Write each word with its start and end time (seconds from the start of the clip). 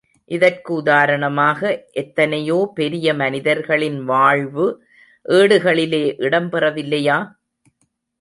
இதற்கு 0.31 0.73
உதாரணமாக, 0.73 1.59
எத்தனையோ 1.91 2.71
பெரிய 2.73 3.13
மனிதர்களின் 3.13 3.99
வாழ்வு 4.03 4.65
ஏடுகளிலே 5.29 6.03
இடம் 6.17 6.49
பெறவில்லையா? 6.51 7.19